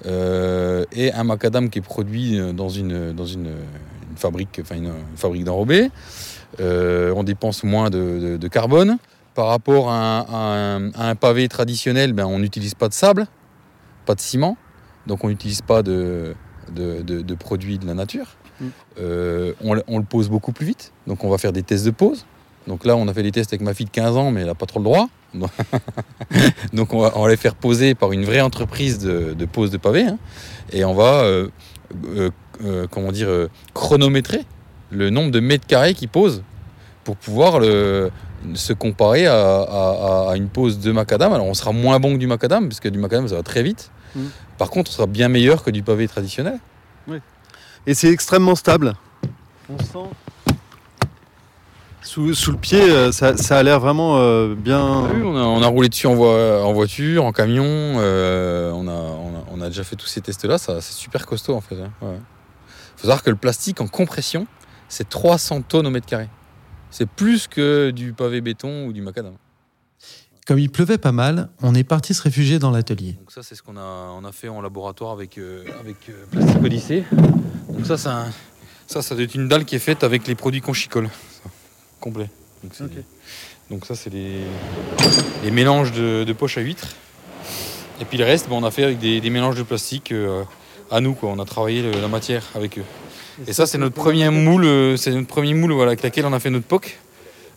[0.07, 3.51] et un macadam qui est produit dans une, dans une,
[4.17, 4.93] fabrique, enfin une,
[6.59, 8.99] on dépense moins de, carbone.
[9.35, 13.27] Par rapport à un pavé traditionnel, ben, on n'utilise pas de sable,
[14.11, 14.57] pas de ciment,
[15.07, 16.35] donc on n'utilise pas de,
[16.79, 18.27] de, de- de produits de la nature.
[18.61, 18.65] Mm.
[18.99, 21.85] Euh, on, le- on le pose beaucoup plus vite, donc on va faire des tests
[21.87, 22.25] de pose.
[22.67, 24.47] Donc là, on a fait des tests avec ma fille de 15 ans, mais elle
[24.49, 25.09] n'a pas trop le droit.
[26.73, 29.71] donc on va, on va les faire poser par une vraie entreprise de, de pose
[29.71, 30.03] de pavé.
[30.07, 30.19] hein.
[30.73, 31.49] et on va, euh,
[32.65, 33.29] euh, comment dire,
[33.75, 34.45] chronométrer
[34.91, 36.43] le nombre de mètres carrés qu'ils posent
[37.05, 38.11] pour pouvoir le,
[38.55, 41.33] se comparer à, à- à- à une pose de macadam.
[41.33, 43.63] Alors on sera moins bon que du macadam, parce que du macadam ça va très
[43.63, 43.91] vite.
[44.15, 44.21] Mm.
[44.59, 46.59] Par contre, on sera bien meilleur que du pavé traditionnel.
[47.87, 48.95] Et c'est extrêmement stable.
[49.71, 50.11] On sent.
[52.03, 55.03] Sous, sous le pied, euh, ça, ça a l'air vraiment euh, bien.
[55.13, 57.63] Oui, on, a, on a roulé dessus en, voi- en voiture, en camion.
[57.67, 60.59] euh, on, a, on, a, on a déjà fait tous ces tests-là.
[60.59, 61.77] C'est super costaud en fait.
[61.77, 62.09] Il
[62.97, 64.47] faut savoir que le plastique en compression,
[64.89, 66.29] c'est 300 tonnes au mètre carré.
[66.91, 69.35] C'est plus que du pavé béton ou du macadam.
[70.47, 73.13] Comme il pleuvait pas mal, on est parti se réfugier dans l'atelier.
[73.13, 76.25] Donc ça, c'est ce qu'on a, on a fait en laboratoire avec, euh, avec euh,
[76.31, 77.05] Plastic Odyssey.
[77.69, 78.31] Donc ça, c'est un-
[78.87, 81.09] ça, ça doit être une dalle qui est faite avec les produits Conchicole.
[81.09, 81.51] Ça,
[82.01, 82.29] complet.
[83.71, 84.41] Donc, ça, c'est les,
[85.45, 86.89] les mélanges de, de poches à huîtres.
[88.01, 90.43] Et puis le reste, ben, on a fait avec des, des mélanges de plastique euh,
[90.91, 91.15] à nous.
[91.15, 91.29] Quoi.
[91.31, 92.85] On a travaillé le- la matière avec eux.
[93.47, 96.33] Et ça, c'est notre premier moule, euh, c'est notre premier moule voilà, avec laquelle on
[96.33, 96.99] a fait notre POC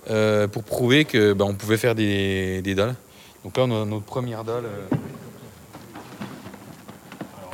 [0.09, 2.95] euh, pour prouver que ben, on pouvait faire des, des dalles.
[3.43, 4.65] Donc là, on a notre première dalle.
[4.65, 4.95] euh.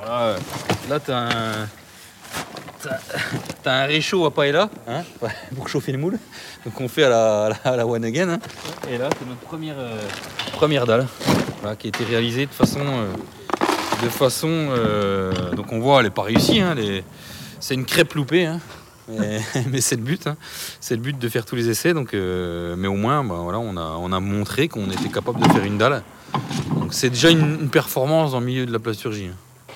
[0.03, 0.37] Alors là, euh,
[0.89, 0.99] là
[3.63, 5.03] t'as un, réchaud à paella hein,
[5.55, 6.17] pour chauffer le moule.
[6.65, 8.29] Donc on fait à la, à la, one again.
[8.29, 8.39] hein.
[8.89, 9.75] Et là, c'est notre première,
[10.53, 11.07] première dalle
[11.77, 12.79] qui a été réalisée de façon,
[14.01, 14.69] de façon.
[15.55, 16.61] donc on voit, elle n'est pas réussie.
[16.61, 16.75] hein,
[17.59, 18.45] c'est une crêpe loupée.
[18.45, 18.59] hein.
[19.71, 20.37] Mais, c'est le but, hein.
[20.79, 21.93] c'est le but de faire tous les essais.
[21.93, 25.39] Donc, euh, mais au moins, bah, voilà, on, a, on a montré qu'on était capable
[25.41, 26.03] de faire une dalle.
[26.75, 29.27] Donc c'est déjà une, une performance dans le milieu de la plasturgie.
[29.27, 29.73] hein.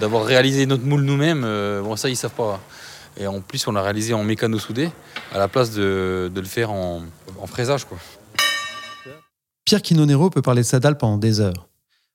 [0.00, 2.60] D'avoir réalisé notre moule nous-mêmes, euh, bon ça ils savent pas.
[3.18, 4.90] Et en plus on l'a réalisé en mécano soudé
[5.32, 7.02] à la place de, de le faire en,
[7.40, 7.86] en fraisage.
[7.86, 7.98] Quoi.
[9.64, 11.68] Pierre Quinonero peut parler de sa dalle pendant des heures.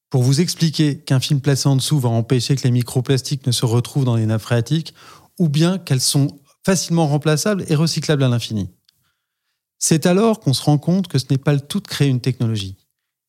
[0.09, 3.65] Pour vous expliquer qu'un film placé en dessous va empêcher que les microplastiques ne se
[3.65, 4.93] retrouvent dans les nappes phréatiques,
[5.39, 6.27] ou bien qu'elles sont
[6.65, 8.69] facilement remplaçables et recyclables à l'infini.
[9.79, 12.21] C'est alors qu'on se rend compte que ce n'est pas le tout de créer une
[12.21, 12.77] technologie.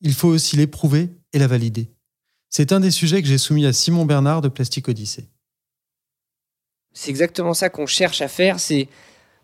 [0.01, 1.89] Il faut aussi l'éprouver et la valider.
[2.49, 5.27] C'est un des sujets que j'ai soumis à Simon Bernard de Plastic Odyssey.
[6.93, 8.87] C'est exactement ça qu'on cherche à faire, c'est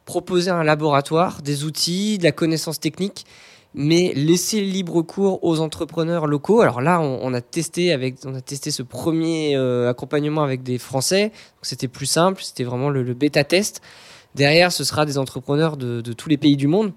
[0.06, 3.25] proposer un laboratoire, des outils, de la connaissance technique,
[3.73, 6.62] mais laisser libre cours aux entrepreneurs locaux.
[6.62, 10.77] Alors là, on, a testé avec, on a testé ce premier euh, accompagnement avec des
[10.77, 11.32] Français.
[11.62, 13.82] C'était plus simple, c'était vraiment le, bêta test.
[14.36, 16.93] Derrière, ce sera des entrepreneurs de, de tous les pays du monde.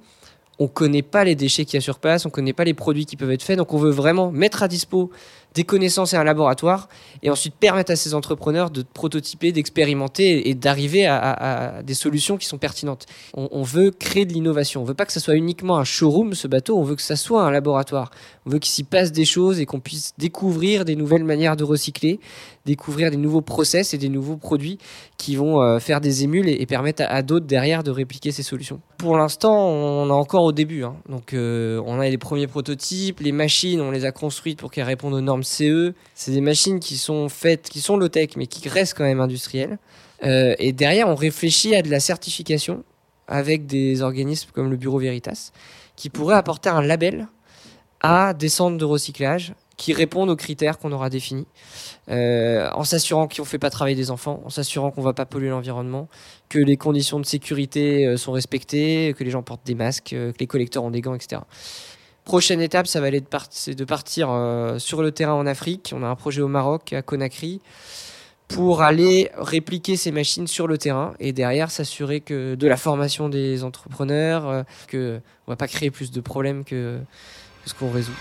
[0.58, 3.06] On connaît pas les déchets qu'il y a sur place, on connaît pas les produits
[3.06, 5.10] qui peuvent être faits, donc on veut vraiment mettre à dispo
[5.54, 6.88] des connaissances et un laboratoire,
[7.22, 12.46] et ensuite permettre à ces entrepreneurs de prototyper, d'expérimenter et d'arriver à, des solutions qui
[12.46, 13.06] sont pertinentes.
[13.34, 14.82] On, veut créer de l'innovation.
[14.82, 16.78] On veut pas que ça soit uniquement un showroom, ce bateau.
[16.78, 18.10] On veut que ça soit un laboratoire.
[18.46, 21.64] On veut qu'il s'y passe des choses et qu'on puisse découvrir des nouvelles manières de
[21.64, 22.18] recycler,
[22.66, 24.78] découvrir des nouveaux process et des nouveaux produits
[25.16, 28.32] qui vont euh, faire des émules et, et permettre à, à d'autres derrière de répliquer
[28.32, 28.80] ces solutions.
[28.98, 30.84] Pour l'instant, on est encore au début.
[30.84, 30.94] hein.
[31.08, 34.84] Donc, euh, on a les premiers prototypes, les machines, on les a construites pour qu'elles
[34.84, 35.94] répondent aux normes CE.
[36.14, 39.78] C'est des machines qui sont faites, qui sont low-tech, mais qui restent quand même industrielles.
[40.24, 42.84] Euh, et derrière, on réfléchit à de la certification
[43.28, 45.52] avec des organismes comme le Bureau Veritas
[45.96, 47.28] qui pourraient apporter un label
[48.00, 51.46] à des centres de recyclage qui répondent aux critères qu'on aura définis,
[52.08, 55.12] euh, en s'assurant qu'on ne fait pas travailler des enfants, en s'assurant qu'on ne va
[55.12, 56.08] pas polluer l'environnement,
[56.48, 60.32] que les conditions de sécurité euh, sont respectées, que les gens portent des masques, que
[60.38, 61.42] les collecteurs ont des gants, etc.
[62.24, 65.44] Prochaine étape, ça va aller de, part- c'est de partir euh, sur le terrain en
[65.46, 65.92] Afrique.
[65.94, 67.60] On a un projet au Maroc, à Conakry,
[68.48, 73.28] pour aller répliquer ces machines sur le terrain et derrière s'assurer que de la formation
[73.28, 76.98] des entrepreneurs, euh, que on va pas créer plus de problèmes que,
[77.64, 78.12] que ce qu'on résout.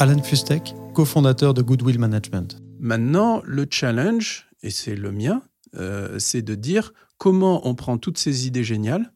[0.00, 2.58] Alan Fustek, cofondateur de Goodwill Management.
[2.80, 5.42] Maintenant, le challenge, et c'est le mien,
[5.76, 9.12] euh, c'est de dire comment on prend toutes ces idées géniales,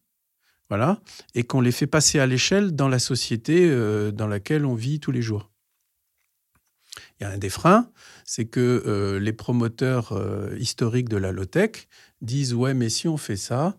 [0.68, 1.00] voilà,
[1.34, 5.00] et qu'on les fait passer à l'échelle dans la société euh, dans laquelle on vit
[5.00, 5.50] tous les jours.
[7.18, 7.90] Il y a un des freins,
[8.24, 11.88] c'est que euh, les promoteurs euh, historiques de la low-tech
[12.20, 13.76] disent ouais, mais si on fait ça,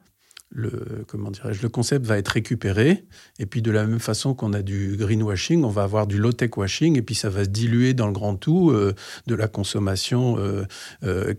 [0.49, 3.05] le, comment le concept va être récupéré.
[3.39, 6.55] Et puis, de la même façon qu'on a du greenwashing, on va avoir du low-tech
[6.55, 6.95] washing.
[6.95, 10.38] Et puis, ça va se diluer dans le grand tout de la consommation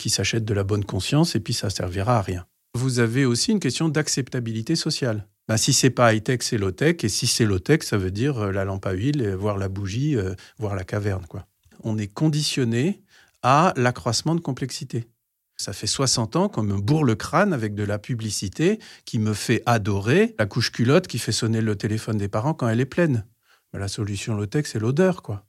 [0.01, 1.37] qui s'achète de la bonne conscience.
[1.37, 2.45] Et puis, ça servira à rien.
[2.77, 5.29] Vous avez aussi une question d'acceptabilité sociale.
[5.47, 7.05] Ben, si c'est pas high-tech, c'est low-tech.
[7.05, 9.69] Et si c'est low-tech, ça veut dire euh, la lampe à huile, euh, voir la
[9.69, 11.25] bougie, euh, voir la caverne.
[11.27, 11.47] Quoi.
[11.83, 13.03] On est conditionné
[13.43, 15.07] à l'accroissement de complexité.
[15.57, 19.35] Ça fait 60 ans qu'on me bourre le crâne avec de la publicité qui me
[19.35, 22.87] fait adorer la couche culotte qui fait sonner le téléphone des parents quand elle est
[22.87, 23.25] pleine.
[23.73, 25.47] Mais la solution low-tech, c'est l'odeur, quoi.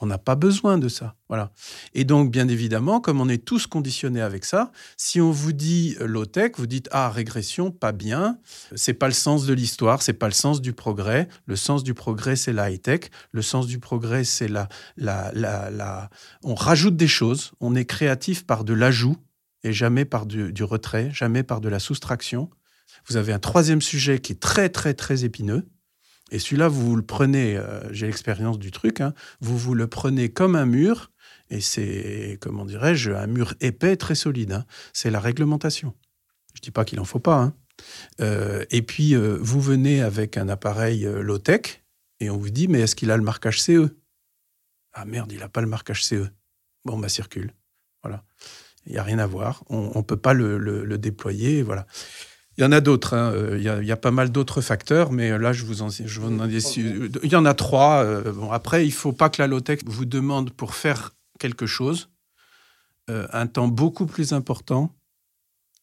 [0.00, 1.16] On n'a pas besoin de ça.
[1.28, 1.52] Voilà.
[1.94, 5.96] Et donc, bien évidemment, comme on est tous conditionnés avec ça, si on vous dit
[6.00, 8.38] euh, low-tech, vous dites ah régression, pas bien.
[8.74, 11.28] C'est pas le sens de l'histoire, c'est pas le sens du progrès.
[11.46, 13.10] Le sens du progrès, c'est la high-tech.
[13.32, 16.10] Le sens du progrès, c'est la, la, la, la.
[16.44, 17.52] On rajoute des choses.
[17.60, 19.16] On est créatif par de l'ajout
[19.64, 22.50] et jamais par du retrait, jamais par de la soustraction.
[23.08, 25.68] Vous avez un troisième sujet qui est très très très épineux.
[26.32, 29.86] Et celui-là, vous, vous le prenez, euh, j'ai l'expérience du truc, hein, vous vous le
[29.86, 31.12] prenez comme un mur,
[31.50, 34.52] et c'est, comment dirais-je, un mur épais, très solide.
[34.52, 34.64] hein.
[34.92, 35.94] C'est la réglementation.
[36.54, 37.36] Je dis pas qu'il en faut pas.
[37.40, 37.54] hein.
[38.20, 41.84] Euh, et puis, euh, vous venez avec un appareil low-tech,
[42.20, 43.94] et on vous dit, mais est-ce qu'il a le marquage CE
[44.94, 46.26] Ah merde, il n'a pas le marquage CE.
[46.84, 47.52] Bon, bah circule.
[48.02, 48.24] Voilà.
[48.86, 49.64] Il n'y a rien à voir.
[49.68, 51.62] On ne peut pas le- le déployer.
[51.62, 51.86] Voilà.
[52.58, 53.14] Il y en a d'autres.
[53.14, 53.32] hein.
[53.32, 56.20] Euh, Il y, a- pas mal d'autres facteurs, mais là, je vous en, je.
[57.22, 58.02] Il y en a trois.
[58.04, 61.66] Euh, Bon, après, il ne faut pas que la low-tech vous demande pour faire quelque
[61.66, 62.08] chose
[63.10, 64.94] euh, un temps beaucoup plus important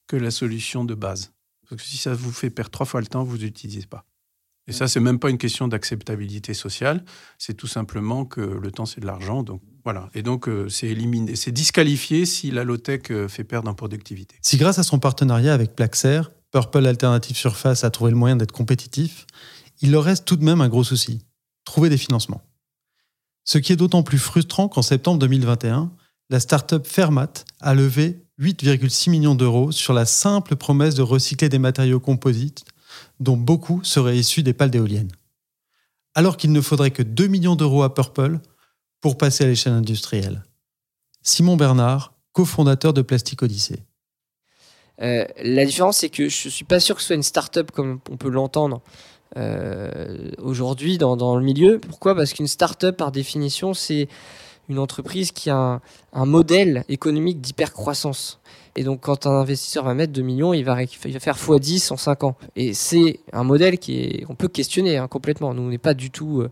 [0.07, 1.31] que la solution de base.
[1.69, 4.05] Parce que si ça vous fait perdre trois fois le temps, vous n'utilisez pas.
[4.67, 7.03] Et ça, c'est même pas une question d'acceptabilité sociale.
[7.37, 9.43] C'est tout simplement que le temps, c'est de l'argent.
[9.43, 10.09] Donc voilà.
[10.13, 14.35] Et donc, euh, c'est disqualifié si la low-tech euh, fait perdre en productivité.
[14.41, 16.21] Si grâce à son partenariat avec Plaxer,
[16.53, 19.25] Purple Alternative Surface a trouvé le moyen d'être compétitif,
[19.81, 21.25] il leur reste tout de même un gros souci,
[21.65, 22.43] trouver des financements.
[23.43, 25.91] Ce qui est d'autant plus frustrant qu'en septembre 2021,
[26.29, 31.57] la start-up Fermat a levé 8,6 millions d'euros sur la simple promesse de recycler des
[31.57, 32.65] matériaux composites
[33.19, 35.11] dont beaucoup seraient issus des pales d'éoliennes.
[36.13, 38.39] Alors qu'il ne faudrait que 2 millions d'euros à Purple
[39.01, 40.43] pour passer à l'échelle industrielle.
[41.23, 43.83] Simon Bernard, cofondateur de Plastic Odyssey.
[45.03, 47.99] Euh, la différence, c'est que je suis pas sûr que ce soit une start-up comme
[48.09, 48.81] on peut l'entendre
[49.37, 51.79] euh, aujourd'hui dans, dans le milieu.
[51.79, 52.15] Pourquoi?
[52.15, 54.07] Parce qu'une start-up, par définition, c'est
[54.69, 55.81] une entreprise qui a
[56.13, 58.39] un, modèle économique d'hypercroissance.
[58.75, 61.37] Et donc, quand un investisseur va mettre 2 millions, il va, ré- il va faire
[61.37, 62.35] x10 en 5 ans.
[62.55, 65.53] Et c'est un modèle qui est, on peut questionner hein, complètement.
[65.53, 66.49] Nous, on n'est pas du tout euh,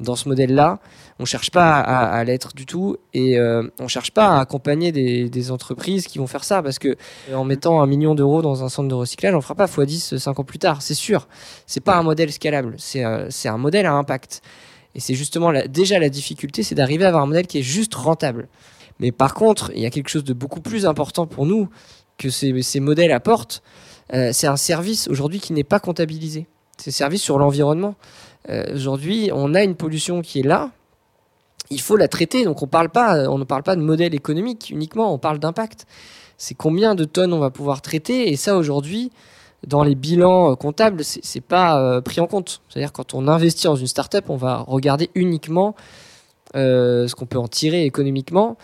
[0.00, 0.80] dans ce modèle-là.
[1.18, 5.50] On cherche pas à, l'être du tout et euh, on cherche pas à accompagner des,
[5.50, 6.96] entreprises qui vont faire ça parce que
[7.34, 10.38] en mettant un million d'euros dans un centre de recyclage, on fera pas x10 cinq
[10.38, 11.28] ans plus tard, c'est sûr.
[11.66, 14.42] C'est pas un modèle scalable, c'est euh, un modèle à impact.
[14.94, 17.94] Et c'est justement déjà la difficulté, c'est d'arriver à avoir un modèle qui est juste
[17.94, 18.48] rentable.
[18.98, 21.68] Mais par contre, il y a quelque chose de beaucoup plus important pour nous
[22.18, 23.62] que ces, modèles apportent.
[24.12, 26.46] Euh, c'est un service aujourd'hui qui n'est pas comptabilisé.
[26.76, 27.94] C'est un service sur l'environnement.
[28.48, 30.70] Euh, aujourd'hui, on a une pollution qui est là.
[31.70, 32.44] Il faut la traiter.
[32.44, 35.12] Donc on parle pas, on ne parle pas de modèle économique uniquement.
[35.12, 35.86] On parle d'impact.
[36.36, 38.30] C'est combien de tonnes on va pouvoir traiter.
[38.30, 39.12] Et ça aujourd'hui,
[39.66, 42.62] dans les bilans comptables, c'est pas euh, pris en compte.
[42.68, 45.76] C'est-à-dire quand on investit dans une startup, on va regarder uniquement
[46.56, 48.56] euh, ce qu'on peut en tirer économiquement,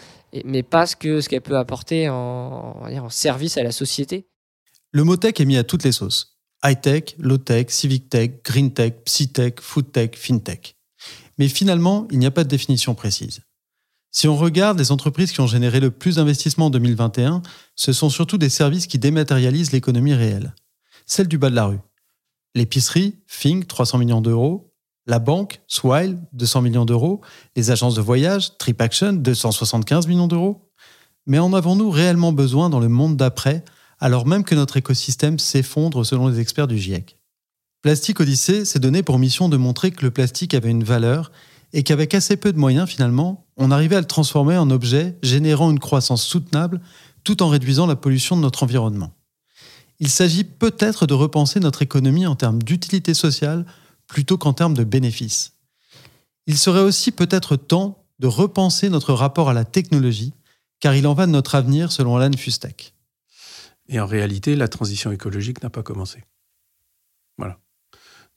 [0.44, 4.26] mais pas ce que ce qu'elle peut apporter en service à la société.
[4.90, 6.35] Le mot tech est mis à toutes les sauces.
[6.64, 10.74] High-tech, low-tech, civic-tech, green-tech, psy-tech, food-tech, fin-tech.
[11.38, 13.40] Mais finalement, il n'y a pas de définition précise.
[14.10, 17.42] Si on regarde les entreprises qui ont généré le plus d'investissements en 2021,
[17.74, 20.54] ce sont surtout des services qui dématérialisent l'économie réelle.
[21.04, 21.80] Celle du bas de la rue.
[22.54, 24.72] L'épicerie, Fing, 300 millions d'euros.
[25.06, 27.20] La banque, Swile, 200 millions d'euros.
[27.54, 30.66] Les agences de voyage, TripAction, 275 millions d'euros.
[31.26, 33.64] Mais en avons-nous réellement besoin dans le monde d'après
[33.98, 37.16] alors même que notre écosystème s'effondre selon les experts du GIEC.
[37.82, 41.30] Plastique Odyssée s'est donné pour mission de montrer que le plastique avait une valeur
[41.72, 45.70] et qu'avec assez peu de moyens finalement, on arrivait à le transformer en objet générant
[45.70, 46.80] une croissance soutenable
[47.24, 49.12] tout en réduisant la pollution de notre environnement.
[49.98, 53.64] Il s'agit peut-être de repenser notre économie en termes d'utilité sociale
[54.06, 55.52] plutôt qu'en termes de bénéfices.
[56.46, 60.32] Il serait aussi peut-être temps de repenser notre rapport à la technologie,
[60.80, 62.95] car il en va de notre avenir selon Alan Fustek.
[63.88, 66.24] Et en réalité, la transition écologique n'a pas commencé.
[67.38, 67.58] Voilà.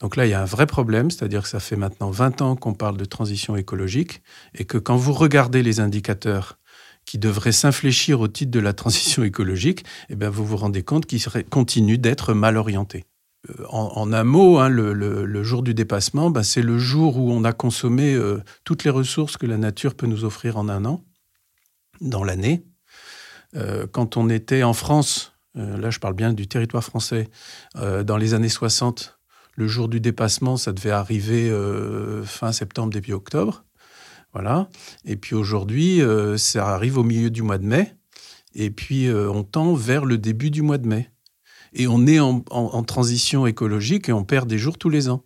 [0.00, 2.56] Donc là, il y a un vrai problème, c'est-à-dire que ça fait maintenant 20 ans
[2.56, 4.22] qu'on parle de transition écologique
[4.54, 6.58] et que quand vous regardez les indicateurs
[7.04, 11.06] qui devraient s'infléchir au titre de la transition écologique, eh bien, vous vous rendez compte
[11.06, 13.04] qu'ils continuent d'être mal orientés.
[13.48, 17.44] Euh, en, un mot, hein, le, jour du dépassement, ben, c'est le jour où on
[17.44, 21.02] a consommé euh, toutes les ressources que la nature peut nous offrir en un an,
[22.00, 22.62] dans l'année.
[23.56, 27.28] Euh, quand on était en France, là je parle bien du territoire français,
[27.76, 29.18] euh, dans les années 60,
[29.56, 33.64] le jour du dépassement, ça devait arriver euh, fin septembre, début octobre.
[34.32, 34.68] Voilà.
[35.04, 36.00] Et puis aujourd'hui,
[36.36, 37.96] ça arrive au milieu du mois de mai.
[38.54, 41.10] Et puis on tend vers le début du mois de mai.
[41.72, 45.24] Et on est en, transition écologique et on perd des jours tous les ans.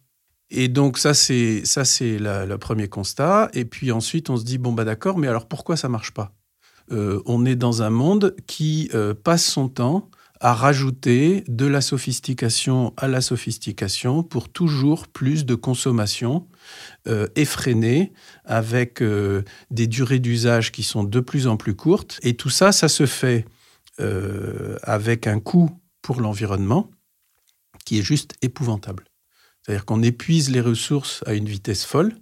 [0.49, 3.51] Et donc ça c'est ça c'est le premier constat.
[3.53, 6.35] Et puis ensuite on se dit bon bah d'accord, mais alors pourquoi ça marche pas?
[6.91, 8.91] On est dans un monde qui
[9.23, 10.09] passe son temps
[10.41, 16.49] à rajouter de la sophistication à la sophistication pour toujours plus de consommation
[17.07, 18.13] euh, effrénée
[18.45, 22.19] avec euh, des durées d'usage qui sont de plus en plus courtes.
[22.23, 23.45] Et tout ça, ça se fait
[24.01, 25.71] euh, avec un coût
[26.03, 26.91] pour l'environnement
[27.85, 29.05] qui est juste épouvantable.
[29.63, 32.15] C'est-à-dire qu'on épuise les ressources à une vitesse folle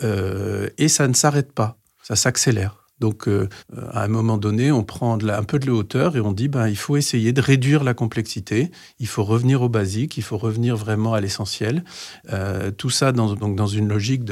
[0.00, 2.87] et ça ne s'arrête pas, ça s'accélère.
[3.00, 3.48] Donc, euh,
[3.92, 6.68] à un moment donné, on prend un peu de la hauteur et on dit, ben,
[6.68, 10.76] il faut essayer de réduire la complexité, il faut revenir au basique, il faut revenir
[10.76, 11.84] vraiment à l'essentiel.
[12.32, 14.22] Euh, tout ça dans, une logique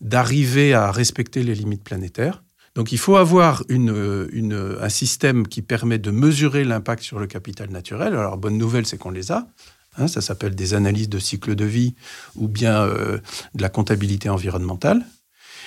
[0.00, 2.42] d'arriver à respecter les limites planétaires.
[2.74, 7.70] Donc, il faut avoir une, un système qui permet de mesurer l'impact sur le capital
[7.70, 8.14] naturel.
[8.14, 9.46] Alors, bonne nouvelle, c'est qu'on les a.
[9.98, 11.94] Hein, ça s'appelle des analyses de cycle de vie
[12.34, 13.18] ou bien euh,
[13.54, 15.04] de la comptabilité environnementale.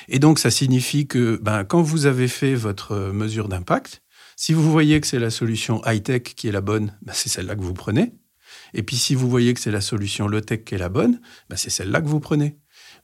[0.08, 4.02] Et donc, ça signifie que ben, quand vous avez fait votre euh, mesure d'impact,
[4.36, 7.56] si vous voyez que c'est la solution high-tech qui est la bonne, ben, c'est celle-là
[7.56, 8.14] que vous prenez.
[8.74, 11.56] Et puis, si vous voyez que c'est la solution low-tech qui est la bonne, ben,
[11.56, 12.58] c'est celle-là que vous prenez.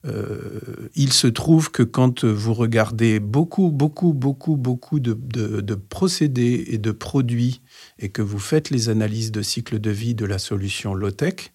[0.04, 6.64] Euh, il se trouve que quand vous regardez beaucoup, beaucoup, beaucoup, beaucoup de, de, procédés
[6.68, 7.62] et de produits
[7.98, 11.54] et que vous faites les analyses de cycle de vie de la solution low-tech,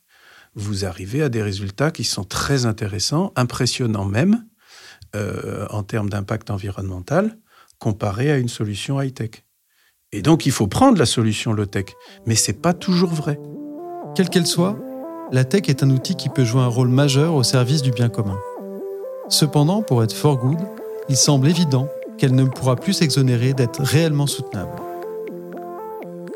[0.55, 4.45] vous arrivez à des résultats qui sont très intéressants, impressionnants même,
[5.17, 7.37] euh, en termes d'impact environnemental
[7.79, 9.43] comparé à une solution high-tech.
[10.11, 11.85] Et donc, il faut prendre la solution low-tech,
[12.25, 13.39] mais ce n'est pas toujours vrai.
[14.15, 14.77] Quelle qu'elle soit,
[15.31, 18.09] la tech est un outil qui peut jouer un rôle majeur au service du bien
[18.09, 18.39] commun.
[19.29, 20.59] Cependant, pour être for good,
[21.09, 24.71] il semble évident qu'elle ne pourra plus s'exonérer d'être réellement soutenable.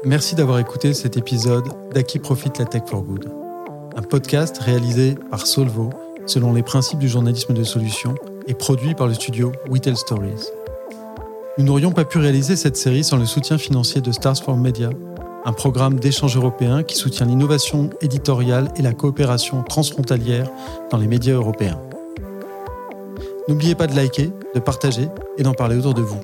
[0.03, 3.31] Merci d'avoir écouté cet épisode d'À qui profite la tech for good,
[3.95, 5.91] un podcast réalisé par Solvo
[6.25, 8.15] selon les principes du journalisme de solution
[8.53, 10.49] produit par le studio We Tell Stories.
[11.57, 14.89] Nous n'aurions pas pu réaliser cette série sans le soutien financier de Stars for Media,
[15.45, 20.49] un programme d'échange européen qui soutient l'innovation éditoriale et la coopération transfrontalière
[20.89, 21.79] dans les médias européens.
[23.47, 26.21] N'oubliez pas de liker, de partager et d'en parler autour de vous.